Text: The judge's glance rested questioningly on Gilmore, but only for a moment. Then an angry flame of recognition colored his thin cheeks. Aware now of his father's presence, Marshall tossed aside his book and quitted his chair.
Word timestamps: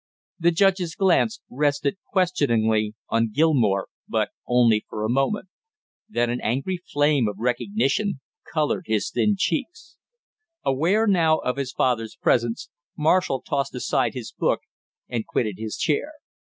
The 0.39 0.49
judge's 0.49 0.95
glance 0.95 1.41
rested 1.47 1.97
questioningly 2.11 2.95
on 3.09 3.29
Gilmore, 3.31 3.87
but 4.09 4.29
only 4.47 4.83
for 4.89 5.03
a 5.05 5.09
moment. 5.11 5.49
Then 6.09 6.31
an 6.31 6.41
angry 6.41 6.79
flame 6.91 7.27
of 7.27 7.35
recognition 7.37 8.19
colored 8.51 8.85
his 8.87 9.11
thin 9.11 9.35
cheeks. 9.37 9.97
Aware 10.65 11.05
now 11.05 11.37
of 11.37 11.57
his 11.57 11.71
father's 11.71 12.15
presence, 12.15 12.69
Marshall 12.97 13.43
tossed 13.47 13.75
aside 13.75 14.15
his 14.15 14.31
book 14.31 14.61
and 15.07 15.27
quitted 15.27 15.59
his 15.59 15.77
chair. 15.77 16.13